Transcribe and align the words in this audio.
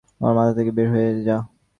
আমার 0.19 0.33
মাথা 0.37 0.53
থেকে 0.57 0.71
বের 0.77 0.87
হয়ে 0.93 1.09
যা! 1.19 1.37